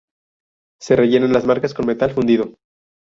Se 0.81 0.95
rellenan 0.95 1.31
las 1.31 1.45
marcas 1.45 1.75
con 1.75 1.85
metal 1.85 2.09
fundido. 2.09 2.55